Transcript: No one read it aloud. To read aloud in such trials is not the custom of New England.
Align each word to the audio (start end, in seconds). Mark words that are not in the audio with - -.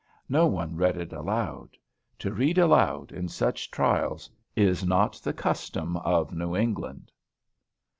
No 0.27 0.47
one 0.47 0.77
read 0.77 0.97
it 0.97 1.13
aloud. 1.13 1.77
To 2.17 2.33
read 2.33 2.57
aloud 2.57 3.11
in 3.11 3.27
such 3.27 3.69
trials 3.69 4.31
is 4.55 4.83
not 4.83 5.21
the 5.23 5.31
custom 5.31 5.95
of 5.97 6.33
New 6.33 6.55
England. 6.57 7.11